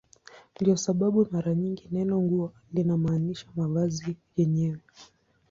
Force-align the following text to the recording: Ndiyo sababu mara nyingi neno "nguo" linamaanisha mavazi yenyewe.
Ndiyo 0.57 0.77
sababu 0.85 1.19
mara 1.31 1.51
nyingi 1.55 1.87
neno 1.93 2.15
"nguo" 2.23 2.53
linamaanisha 2.73 3.47
mavazi 3.59 4.09
yenyewe. 4.35 4.81